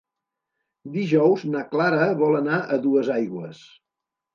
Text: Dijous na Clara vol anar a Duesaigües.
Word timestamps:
Dijous 0.95 1.45
na 1.57 1.63
Clara 1.75 2.03
vol 2.25 2.41
anar 2.43 2.61
a 2.79 2.85
Duesaigües. 2.91 3.67